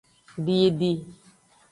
[0.45, 0.91] Didi.